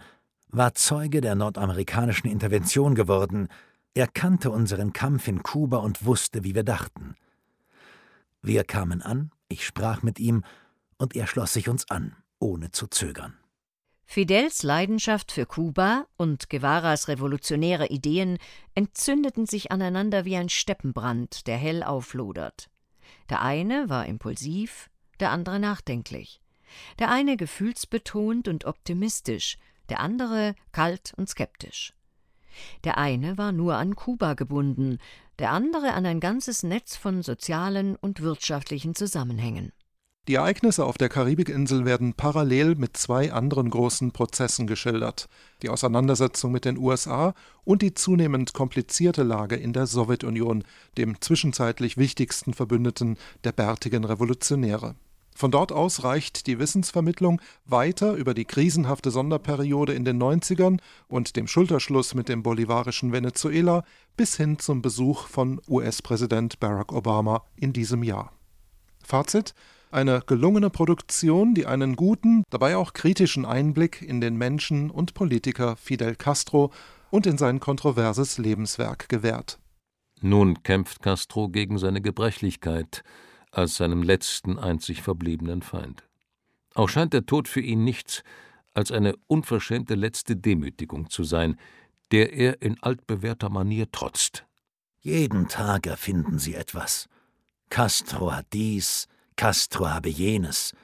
war 0.48 0.74
Zeuge 0.74 1.20
der 1.20 1.34
nordamerikanischen 1.34 2.30
Intervention 2.30 2.94
geworden, 2.94 3.48
er 3.94 4.06
kannte 4.06 4.50
unseren 4.50 4.92
Kampf 4.92 5.28
in 5.28 5.42
Kuba 5.42 5.78
und 5.78 6.04
wusste, 6.04 6.44
wie 6.44 6.54
wir 6.54 6.62
dachten. 6.62 7.16
Wir 8.42 8.64
kamen 8.64 9.02
an, 9.02 9.32
ich 9.48 9.66
sprach 9.66 10.02
mit 10.02 10.20
ihm, 10.20 10.44
und 10.98 11.16
er 11.16 11.26
schloss 11.26 11.52
sich 11.52 11.68
uns 11.68 11.90
an, 11.90 12.14
ohne 12.38 12.70
zu 12.70 12.86
zögern. 12.86 13.36
Fidels 14.04 14.62
Leidenschaft 14.62 15.32
für 15.32 15.44
Kuba 15.44 16.06
und 16.16 16.48
Guevaras 16.48 17.08
revolutionäre 17.08 17.88
Ideen 17.88 18.38
entzündeten 18.74 19.46
sich 19.46 19.70
aneinander 19.70 20.24
wie 20.24 20.36
ein 20.36 20.48
Steppenbrand, 20.48 21.46
der 21.46 21.58
hell 21.58 21.82
auflodert. 21.82 22.70
Der 23.28 23.42
eine 23.42 23.88
war 23.88 24.06
impulsiv, 24.06 24.90
der 25.20 25.30
andere 25.30 25.58
nachdenklich. 25.58 26.40
Der 26.98 27.10
eine 27.10 27.36
gefühlsbetont 27.36 28.48
und 28.48 28.64
optimistisch, 28.64 29.58
der 29.88 30.00
andere 30.00 30.54
kalt 30.72 31.12
und 31.16 31.28
skeptisch. 31.28 31.94
Der 32.84 32.98
eine 32.98 33.38
war 33.38 33.52
nur 33.52 33.76
an 33.76 33.94
Kuba 33.94 34.34
gebunden, 34.34 34.98
der 35.38 35.52
andere 35.52 35.92
an 35.92 36.06
ein 36.06 36.20
ganzes 36.20 36.62
Netz 36.62 36.96
von 36.96 37.22
sozialen 37.22 37.96
und 37.96 38.20
wirtschaftlichen 38.20 38.94
Zusammenhängen. 38.94 39.72
Die 40.28 40.34
Ereignisse 40.34 40.84
auf 40.84 40.98
der 40.98 41.08
Karibikinsel 41.08 41.86
werden 41.86 42.12
parallel 42.12 42.74
mit 42.74 42.98
zwei 42.98 43.32
anderen 43.32 43.70
großen 43.70 44.12
Prozessen 44.12 44.66
geschildert: 44.66 45.26
die 45.62 45.70
Auseinandersetzung 45.70 46.52
mit 46.52 46.66
den 46.66 46.76
USA 46.76 47.32
und 47.64 47.80
die 47.80 47.94
zunehmend 47.94 48.52
komplizierte 48.52 49.22
Lage 49.22 49.56
in 49.56 49.72
der 49.72 49.86
Sowjetunion, 49.86 50.64
dem 50.98 51.18
zwischenzeitlich 51.22 51.96
wichtigsten 51.96 52.52
Verbündeten 52.52 53.16
der 53.44 53.52
bärtigen 53.52 54.04
Revolutionäre. 54.04 54.96
Von 55.34 55.50
dort 55.50 55.72
aus 55.72 56.04
reicht 56.04 56.46
die 56.46 56.58
Wissensvermittlung 56.58 57.40
weiter 57.64 58.12
über 58.12 58.34
die 58.34 58.44
krisenhafte 58.44 59.10
Sonderperiode 59.10 59.94
in 59.94 60.04
den 60.04 60.22
90ern 60.22 60.78
und 61.06 61.36
dem 61.36 61.46
Schulterschluss 61.46 62.12
mit 62.12 62.28
dem 62.28 62.42
bolivarischen 62.42 63.12
Venezuela 63.12 63.82
bis 64.18 64.36
hin 64.36 64.58
zum 64.58 64.82
Besuch 64.82 65.26
von 65.26 65.58
US-Präsident 65.66 66.60
Barack 66.60 66.92
Obama 66.92 67.44
in 67.56 67.72
diesem 67.72 68.02
Jahr. 68.02 68.32
Fazit 69.02 69.54
eine 69.90 70.22
gelungene 70.26 70.70
Produktion, 70.70 71.54
die 71.54 71.66
einen 71.66 71.96
guten, 71.96 72.44
dabei 72.50 72.76
auch 72.76 72.92
kritischen 72.92 73.44
Einblick 73.44 74.02
in 74.02 74.20
den 74.20 74.36
Menschen 74.36 74.90
und 74.90 75.14
Politiker 75.14 75.76
Fidel 75.76 76.14
Castro 76.16 76.72
und 77.10 77.26
in 77.26 77.38
sein 77.38 77.60
kontroverses 77.60 78.38
Lebenswerk 78.38 79.08
gewährt. 79.08 79.58
Nun 80.20 80.62
kämpft 80.62 81.02
Castro 81.02 81.48
gegen 81.48 81.78
seine 81.78 82.00
Gebrechlichkeit 82.00 83.02
als 83.50 83.76
seinem 83.76 84.02
letzten 84.02 84.58
einzig 84.58 85.02
verbliebenen 85.02 85.62
Feind. 85.62 86.04
Auch 86.74 86.88
scheint 86.88 87.12
der 87.12 87.26
Tod 87.26 87.48
für 87.48 87.60
ihn 87.60 87.84
nichts 87.84 88.22
als 88.74 88.92
eine 88.92 89.14
unverschämte 89.26 89.94
letzte 89.94 90.36
Demütigung 90.36 91.10
zu 91.10 91.24
sein, 91.24 91.58
der 92.12 92.32
er 92.32 92.62
in 92.62 92.82
altbewährter 92.82 93.48
Manier 93.48 93.90
trotzt. 93.90 94.44
Jeden 95.00 95.48
Tag 95.48 95.86
erfinden 95.86 96.38
sie 96.38 96.54
etwas. 96.54 97.08
Castro 97.70 98.32
hat 98.32 98.46
dies, 98.52 99.08
Castro 99.38 99.88
habe 99.88 100.08
jenes. 100.08 100.74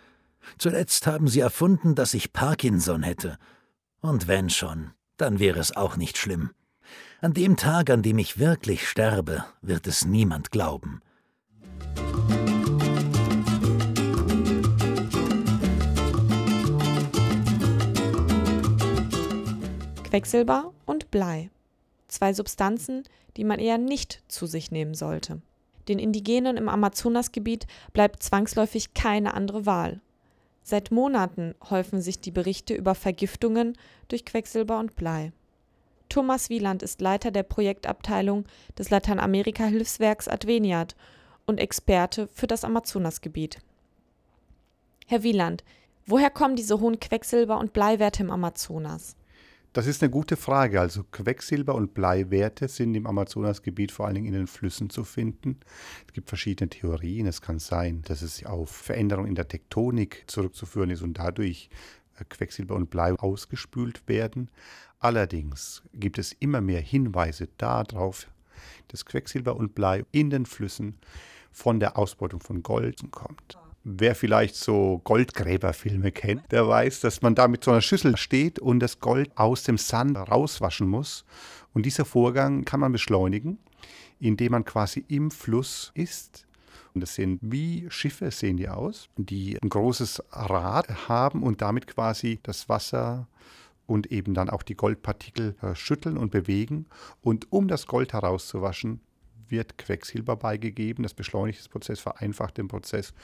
Zuletzt 0.58 1.08
haben 1.08 1.26
sie 1.26 1.40
erfunden, 1.40 1.96
dass 1.96 2.14
ich 2.14 2.32
Parkinson 2.32 3.02
hätte. 3.02 3.36
Und 4.00 4.28
wenn 4.28 4.48
schon, 4.48 4.92
dann 5.16 5.40
wäre 5.40 5.58
es 5.58 5.74
auch 5.74 5.96
nicht 5.96 6.16
schlimm. 6.16 6.50
An 7.20 7.34
dem 7.34 7.56
Tag, 7.56 7.90
an 7.90 8.02
dem 8.02 8.16
ich 8.16 8.38
wirklich 8.38 8.88
sterbe, 8.88 9.44
wird 9.60 9.88
es 9.88 10.04
niemand 10.04 10.52
glauben. 10.52 11.00
Quecksilber 20.04 20.72
und 20.86 21.10
Blei. 21.10 21.50
Zwei 22.06 22.32
Substanzen, 22.32 23.02
die 23.36 23.42
man 23.42 23.58
eher 23.58 23.78
nicht 23.78 24.22
zu 24.28 24.46
sich 24.46 24.70
nehmen 24.70 24.94
sollte. 24.94 25.42
Den 25.88 25.98
Indigenen 25.98 26.56
im 26.56 26.68
Amazonasgebiet 26.68 27.66
bleibt 27.92 28.22
zwangsläufig 28.22 28.94
keine 28.94 29.34
andere 29.34 29.66
Wahl. 29.66 30.00
Seit 30.62 30.90
Monaten 30.90 31.54
häufen 31.68 32.00
sich 32.00 32.20
die 32.20 32.30
Berichte 32.30 32.74
über 32.74 32.94
Vergiftungen 32.94 33.76
durch 34.08 34.24
Quecksilber 34.24 34.78
und 34.78 34.96
Blei. 34.96 35.32
Thomas 36.08 36.48
Wieland 36.48 36.82
ist 36.82 37.00
Leiter 37.00 37.30
der 37.30 37.42
Projektabteilung 37.42 38.44
des 38.78 38.90
Lateinamerika-Hilfswerks 38.90 40.28
Adveniat 40.28 40.94
und 41.46 41.58
Experte 41.58 42.28
für 42.28 42.46
das 42.46 42.64
Amazonasgebiet. 42.64 43.58
Herr 45.06 45.22
Wieland, 45.22 45.64
woher 46.06 46.30
kommen 46.30 46.56
diese 46.56 46.80
hohen 46.80 46.98
Quecksilber- 46.98 47.58
und 47.58 47.72
Bleiwerte 47.74 48.22
im 48.22 48.30
Amazonas? 48.30 49.16
Das 49.74 49.88
ist 49.88 50.04
eine 50.04 50.10
gute 50.10 50.36
Frage. 50.36 50.80
Also 50.80 51.02
Quecksilber- 51.02 51.74
und 51.74 51.94
Bleiwerte 51.94 52.68
sind 52.68 52.94
im 52.94 53.08
Amazonasgebiet 53.08 53.90
vor 53.90 54.06
allen 54.06 54.14
Dingen 54.14 54.28
in 54.28 54.32
den 54.34 54.46
Flüssen 54.46 54.88
zu 54.88 55.02
finden. 55.02 55.58
Es 56.06 56.12
gibt 56.12 56.28
verschiedene 56.28 56.70
Theorien. 56.70 57.26
Es 57.26 57.42
kann 57.42 57.58
sein, 57.58 58.02
dass 58.02 58.22
es 58.22 58.46
auf 58.46 58.70
Veränderungen 58.70 59.30
in 59.30 59.34
der 59.34 59.48
Tektonik 59.48 60.22
zurückzuführen 60.28 60.90
ist 60.90 61.02
und 61.02 61.18
dadurch 61.18 61.70
äh, 62.20 62.24
Quecksilber 62.24 62.76
und 62.76 62.88
Blei 62.88 63.14
ausgespült 63.14 64.06
werden. 64.06 64.48
Allerdings 65.00 65.82
gibt 65.92 66.18
es 66.18 66.34
immer 66.34 66.60
mehr 66.60 66.80
Hinweise 66.80 67.48
darauf, 67.58 68.28
dass 68.86 69.04
Quecksilber 69.04 69.56
und 69.56 69.74
Blei 69.74 70.04
in 70.12 70.30
den 70.30 70.46
Flüssen 70.46 70.94
von 71.50 71.80
der 71.80 71.98
Ausbeutung 71.98 72.38
von 72.38 72.62
Gold 72.62 73.00
kommt. 73.10 73.58
Wer 73.86 74.14
vielleicht 74.14 74.56
so 74.56 75.02
Goldgräberfilme 75.04 76.10
kennt, 76.10 76.50
der 76.50 76.66
weiß, 76.66 77.00
dass 77.00 77.20
man 77.20 77.34
da 77.34 77.48
mit 77.48 77.62
so 77.62 77.70
einer 77.70 77.82
Schüssel 77.82 78.16
steht 78.16 78.58
und 78.58 78.80
das 78.80 78.98
Gold 78.98 79.30
aus 79.36 79.64
dem 79.64 79.76
Sand 79.76 80.16
rauswaschen 80.16 80.88
muss. 80.88 81.26
Und 81.74 81.84
dieser 81.84 82.06
Vorgang 82.06 82.64
kann 82.64 82.80
man 82.80 82.92
beschleunigen, 82.92 83.58
indem 84.20 84.52
man 84.52 84.64
quasi 84.64 85.04
im 85.08 85.30
Fluss 85.30 85.92
ist. 85.94 86.46
Und 86.94 87.02
das 87.02 87.14
sind 87.14 87.40
wie 87.42 87.86
Schiffe, 87.90 88.30
sehen 88.30 88.56
die 88.56 88.70
aus, 88.70 89.10
die 89.18 89.60
ein 89.62 89.68
großes 89.68 90.22
Rad 90.30 91.08
haben 91.08 91.42
und 91.42 91.60
damit 91.60 91.86
quasi 91.86 92.38
das 92.42 92.70
Wasser 92.70 93.28
und 93.86 94.10
eben 94.10 94.32
dann 94.32 94.48
auch 94.48 94.62
die 94.62 94.76
Goldpartikel 94.76 95.56
äh, 95.60 95.74
schütteln 95.74 96.16
und 96.16 96.30
bewegen. 96.30 96.86
Und 97.20 97.52
um 97.52 97.68
das 97.68 97.86
Gold 97.86 98.14
herauszuwaschen, 98.14 99.00
wird 99.54 99.78
Quecksilber 99.78 100.36
beigegeben. 100.36 101.04
Das 101.04 101.14
beschleunigt 101.14 101.64
den 101.64 101.70
Prozess, 101.70 102.00
vereinfacht 102.00 102.58
den 102.58 102.68
Prozess 102.68 103.14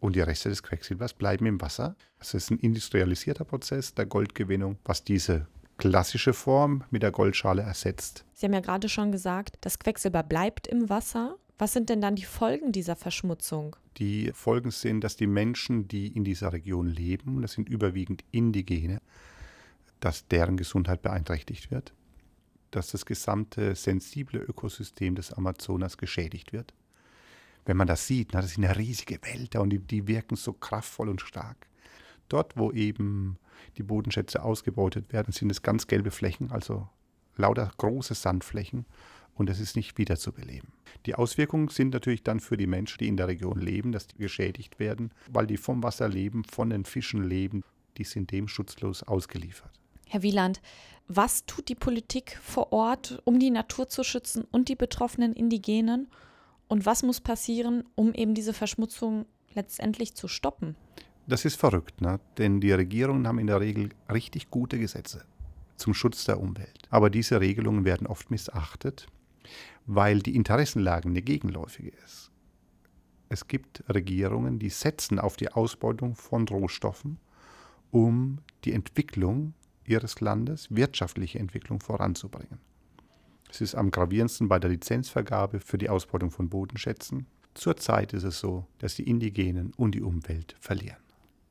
und 0.00 0.16
die 0.16 0.20
Reste 0.20 0.48
des 0.48 0.62
Quecksilbers 0.62 1.14
bleiben 1.14 1.46
im 1.46 1.60
Wasser. 1.60 1.96
Das 2.18 2.34
ist 2.34 2.50
ein 2.50 2.58
industrialisierter 2.58 3.44
Prozess 3.44 3.94
der 3.94 4.06
Goldgewinnung, 4.06 4.78
was 4.84 5.04
diese 5.04 5.46
klassische 5.78 6.32
Form 6.32 6.84
mit 6.90 7.02
der 7.02 7.12
Goldschale 7.12 7.62
ersetzt. 7.62 8.24
Sie 8.32 8.46
haben 8.46 8.54
ja 8.54 8.60
gerade 8.60 8.88
schon 8.88 9.12
gesagt, 9.12 9.56
das 9.60 9.78
Quecksilber 9.78 10.22
bleibt 10.22 10.66
im 10.66 10.88
Wasser. 10.88 11.36
Was 11.58 11.72
sind 11.72 11.88
denn 11.88 12.00
dann 12.00 12.16
die 12.16 12.24
Folgen 12.24 12.72
dieser 12.72 12.96
Verschmutzung? 12.96 13.76
Die 13.96 14.30
Folgen 14.34 14.70
sind, 14.70 15.02
dass 15.02 15.16
die 15.16 15.26
Menschen, 15.26 15.88
die 15.88 16.08
in 16.08 16.24
dieser 16.24 16.52
Region 16.52 16.86
leben, 16.86 17.40
das 17.40 17.52
sind 17.52 17.68
überwiegend 17.68 18.24
Indigene, 18.30 19.00
dass 20.00 20.28
deren 20.28 20.58
Gesundheit 20.58 21.00
beeinträchtigt 21.00 21.70
wird, 21.70 21.94
dass 22.70 22.90
das 22.90 23.06
gesamte 23.06 23.74
sensible 23.74 24.40
Ökosystem 24.40 25.14
des 25.14 25.32
Amazonas 25.32 25.98
geschädigt 25.98 26.52
wird 26.52 26.74
wenn 27.66 27.76
man 27.76 27.88
das 27.88 28.06
sieht, 28.06 28.30
na, 28.32 28.40
das 28.40 28.54
sind 28.54 28.62
ja 28.62 28.72
riesige 28.72 29.18
Wälder 29.22 29.60
und 29.60 29.70
die, 29.70 29.80
die 29.80 30.06
wirken 30.06 30.36
so 30.36 30.52
kraftvoll 30.52 31.08
und 31.08 31.20
stark. 31.20 31.66
Dort, 32.28 32.56
wo 32.56 32.72
eben 32.72 33.38
die 33.76 33.82
Bodenschätze 33.82 34.42
ausgebeutet 34.42 35.12
werden, 35.12 35.32
sind 35.32 35.50
es 35.50 35.62
ganz 35.62 35.86
gelbe 35.86 36.10
Flächen, 36.10 36.50
also 36.50 36.88
lauter 37.36 37.70
große 37.76 38.14
Sandflächen 38.14 38.86
und 39.34 39.50
es 39.50 39.60
ist 39.60 39.76
nicht 39.76 39.98
wiederzubeleben. 39.98 40.72
Die 41.04 41.14
Auswirkungen 41.14 41.68
sind 41.68 41.92
natürlich 41.92 42.22
dann 42.22 42.40
für 42.40 42.56
die 42.56 42.66
Menschen, 42.66 42.98
die 42.98 43.08
in 43.08 43.16
der 43.16 43.28
Region 43.28 43.60
leben, 43.60 43.92
dass 43.92 44.06
die 44.06 44.16
geschädigt 44.16 44.78
werden, 44.78 45.12
weil 45.30 45.46
die 45.46 45.56
vom 45.56 45.82
Wasser 45.82 46.08
leben, 46.08 46.44
von 46.44 46.70
den 46.70 46.84
Fischen 46.84 47.24
leben, 47.24 47.62
die 47.96 48.04
sind 48.04 48.30
dem 48.30 48.48
schutzlos 48.48 49.02
ausgeliefert. 49.02 49.72
Herr 50.08 50.22
Wieland, 50.22 50.60
was 51.08 51.46
tut 51.46 51.68
die 51.68 51.74
Politik 51.74 52.38
vor 52.42 52.72
Ort, 52.72 53.20
um 53.24 53.38
die 53.38 53.50
Natur 53.50 53.88
zu 53.88 54.04
schützen 54.04 54.44
und 54.50 54.68
die 54.68 54.76
betroffenen 54.76 55.32
Indigenen? 55.32 56.08
Und 56.68 56.86
was 56.86 57.02
muss 57.02 57.20
passieren, 57.20 57.84
um 57.94 58.12
eben 58.14 58.34
diese 58.34 58.52
Verschmutzung 58.52 59.26
letztendlich 59.54 60.14
zu 60.14 60.28
stoppen? 60.28 60.76
Das 61.26 61.44
ist 61.44 61.56
verrückt, 61.56 62.00
ne? 62.00 62.20
denn 62.38 62.60
die 62.60 62.72
Regierungen 62.72 63.26
haben 63.26 63.38
in 63.38 63.48
der 63.48 63.60
Regel 63.60 63.90
richtig 64.12 64.50
gute 64.50 64.78
Gesetze 64.78 65.24
zum 65.76 65.92
Schutz 65.92 66.24
der 66.24 66.40
Umwelt. 66.40 66.88
Aber 66.90 67.10
diese 67.10 67.40
Regelungen 67.40 67.84
werden 67.84 68.06
oft 68.06 68.30
missachtet, 68.30 69.06
weil 69.86 70.20
die 70.20 70.34
Interessenlage 70.34 71.08
eine 71.08 71.22
gegenläufige 71.22 71.90
ist. 72.04 72.30
Es 73.28 73.48
gibt 73.48 73.82
Regierungen, 73.88 74.58
die 74.58 74.70
setzen 74.70 75.18
auf 75.18 75.36
die 75.36 75.52
Ausbeutung 75.52 76.14
von 76.14 76.46
Rohstoffen, 76.46 77.18
um 77.90 78.38
die 78.64 78.72
Entwicklung 78.72 79.54
ihres 79.88 80.20
Landes, 80.20 80.68
wirtschaftliche 80.70 81.38
Entwicklung 81.38 81.80
voranzubringen. 81.80 82.58
Es 83.50 83.60
ist 83.60 83.74
am 83.74 83.90
gravierendsten 83.90 84.48
bei 84.48 84.58
der 84.58 84.70
Lizenzvergabe 84.70 85.60
für 85.60 85.78
die 85.78 85.88
Ausbeutung 85.88 86.30
von 86.30 86.48
Bodenschätzen. 86.48 87.26
Zurzeit 87.54 88.12
ist 88.12 88.24
es 88.24 88.38
so, 88.38 88.66
dass 88.78 88.96
die 88.96 89.08
Indigenen 89.08 89.72
und 89.76 89.94
die 89.94 90.02
Umwelt 90.02 90.56
verlieren. 90.60 90.98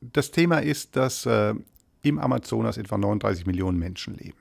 Das 0.00 0.30
Thema 0.30 0.58
ist, 0.58 0.94
dass 0.94 1.26
äh, 1.26 1.54
im 2.02 2.18
Amazonas 2.18 2.76
etwa 2.76 2.98
39 2.98 3.46
Millionen 3.46 3.78
Menschen 3.78 4.14
leben. 4.14 4.38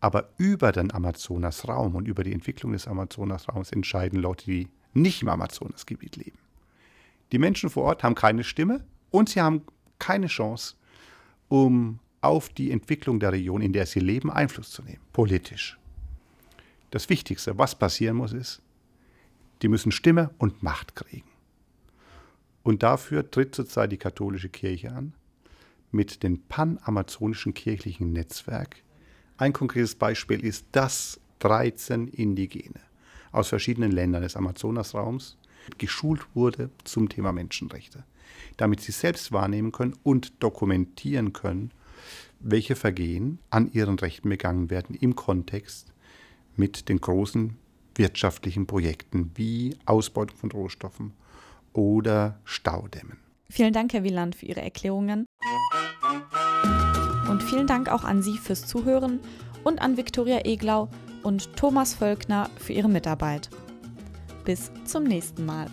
Aber 0.00 0.28
über 0.36 0.72
den 0.72 0.92
Amazonasraum 0.92 1.94
und 1.94 2.06
über 2.06 2.24
die 2.24 2.32
Entwicklung 2.32 2.72
des 2.72 2.86
Amazonasraums 2.86 3.72
entscheiden 3.72 4.20
Leute, 4.20 4.44
die 4.44 4.68
nicht 4.92 5.22
im 5.22 5.28
Amazonasgebiet 5.28 6.16
leben. 6.16 6.38
Die 7.32 7.38
Menschen 7.38 7.70
vor 7.70 7.84
Ort 7.84 8.02
haben 8.02 8.14
keine 8.14 8.44
Stimme 8.44 8.84
und 9.10 9.30
sie 9.30 9.40
haben 9.40 9.62
keine 9.98 10.26
Chance, 10.26 10.74
um 11.48 12.00
auf 12.24 12.48
die 12.48 12.70
Entwicklung 12.70 13.20
der 13.20 13.32
Region, 13.32 13.60
in 13.60 13.72
der 13.72 13.86
sie 13.86 14.00
leben, 14.00 14.30
Einfluss 14.30 14.70
zu 14.70 14.82
nehmen, 14.82 15.00
politisch. 15.12 15.78
Das 16.90 17.08
Wichtigste, 17.08 17.58
was 17.58 17.74
passieren 17.74 18.16
muss, 18.16 18.32
ist, 18.32 18.62
die 19.62 19.68
müssen 19.68 19.92
Stimme 19.92 20.30
und 20.38 20.62
Macht 20.62 20.94
kriegen. 20.94 21.28
Und 22.62 22.82
dafür 22.82 23.30
tritt 23.30 23.54
zurzeit 23.54 23.92
die 23.92 23.98
katholische 23.98 24.48
Kirche 24.48 24.92
an 24.92 25.12
mit 25.90 26.22
dem 26.22 26.40
panamazonischen 26.42 27.54
kirchlichen 27.54 28.12
Netzwerk. 28.12 28.76
Ein 29.36 29.52
konkretes 29.52 29.94
Beispiel 29.94 30.44
ist, 30.44 30.66
dass 30.72 31.20
13 31.40 32.08
Indigene 32.08 32.80
aus 33.32 33.48
verschiedenen 33.48 33.92
Ländern 33.92 34.22
des 34.22 34.36
Amazonasraums 34.36 35.36
geschult 35.78 36.26
wurde 36.34 36.70
zum 36.84 37.08
Thema 37.08 37.32
Menschenrechte, 37.32 38.04
damit 38.56 38.80
sie 38.80 38.92
selbst 38.92 39.32
wahrnehmen 39.32 39.72
können 39.72 39.96
und 40.02 40.42
dokumentieren 40.42 41.32
können, 41.32 41.70
welche 42.40 42.76
Vergehen 42.76 43.38
an 43.50 43.70
ihren 43.72 43.98
Rechten 43.98 44.28
begangen 44.28 44.70
werden 44.70 44.94
im 44.94 45.16
Kontext 45.16 45.92
mit 46.56 46.88
den 46.88 47.00
großen 47.00 47.56
wirtschaftlichen 47.96 48.66
Projekten 48.66 49.30
wie 49.34 49.76
Ausbeutung 49.86 50.36
von 50.36 50.50
Rohstoffen 50.50 51.12
oder 51.72 52.40
Staudämmen. 52.44 53.18
Vielen 53.48 53.72
Dank, 53.72 53.92
Herr 53.92 54.04
Wieland, 54.04 54.34
für 54.34 54.46
Ihre 54.46 54.62
Erklärungen. 54.62 55.26
Und 57.28 57.42
vielen 57.42 57.66
Dank 57.66 57.88
auch 57.88 58.04
an 58.04 58.22
Sie 58.22 58.38
fürs 58.38 58.66
Zuhören 58.66 59.20
und 59.64 59.80
an 59.80 59.96
Viktoria 59.96 60.44
Eglau 60.44 60.88
und 61.22 61.56
Thomas 61.56 61.94
Völkner 61.94 62.50
für 62.56 62.72
ihre 62.72 62.88
Mitarbeit. 62.88 63.48
Bis 64.44 64.70
zum 64.84 65.04
nächsten 65.04 65.46
Mal. 65.46 65.68